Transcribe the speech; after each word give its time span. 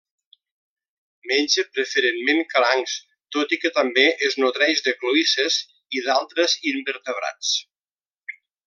Menja 1.31 1.63
preferentment 1.75 2.41
crancs, 2.55 2.95
tot 3.37 3.55
i 3.57 3.61
que 3.65 3.73
també 3.77 4.07
es 4.31 4.41
nodreix 4.45 4.85
de 4.89 4.97
cloïsses 5.03 5.61
i 5.99 6.05
d'altres 6.09 6.61
invertebrats. 6.75 7.57